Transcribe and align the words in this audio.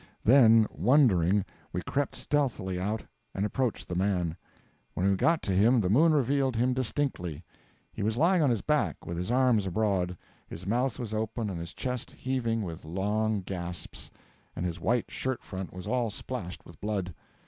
Then, 0.23 0.65
wondering, 0.71 1.45
we 1.71 1.83
crept 1.83 2.15
stealthily 2.15 2.79
out, 2.79 3.03
and 3.35 3.45
approached 3.45 3.87
the 3.87 3.93
man. 3.93 4.35
When 4.95 5.07
we 5.11 5.15
got 5.15 5.43
to 5.43 5.51
him 5.51 5.79
the 5.79 5.91
moon 5.91 6.11
revealed 6.11 6.55
him 6.55 6.73
distinctly. 6.73 7.43
He 7.93 8.01
was 8.01 8.17
lying 8.17 8.41
on 8.41 8.49
his 8.49 8.61
back, 8.63 9.05
with 9.05 9.15
his 9.15 9.29
arms 9.29 9.67
abroad; 9.67 10.17
his 10.47 10.65
mouth 10.65 10.97
was 10.97 11.13
open 11.13 11.51
and 11.51 11.59
his 11.59 11.75
chest 11.75 12.09
heaving 12.13 12.63
with 12.63 12.83
long 12.83 13.41
gasps, 13.41 14.09
and 14.55 14.65
his 14.65 14.79
white 14.79 15.11
shirt 15.11 15.43
front 15.43 15.71
was 15.71 15.85
all 15.85 16.09
splashed 16.09 16.65
with 16.65 16.81
blood. 16.81 17.13